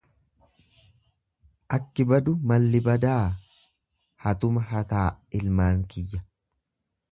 Akki 1.77 2.05
badu 2.13 2.33
malli 2.53 2.81
badaa 2.89 3.19
hatuma 4.25 4.67
hataa 4.73 5.07
ilmaan 5.43 5.87
kiyya. 5.93 6.27